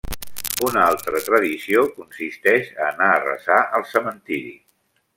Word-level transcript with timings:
Una 0.67 0.85
altra 0.85 1.21
tradició 1.27 1.85
consisteix 1.99 2.75
a 2.87 2.91
anar 2.95 3.13
a 3.19 3.23
resar 3.29 3.63
al 3.79 3.89
cementiri. 3.95 4.57